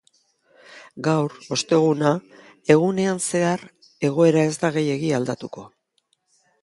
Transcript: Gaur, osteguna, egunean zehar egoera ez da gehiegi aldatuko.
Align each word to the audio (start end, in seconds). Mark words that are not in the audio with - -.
Gaur, 1.07 1.35
osteguna, 1.55 2.13
egunean 2.77 3.21
zehar 3.27 3.67
egoera 4.11 4.47
ez 4.53 4.59
da 4.65 4.73
gehiegi 4.79 5.13
aldatuko. 5.19 5.67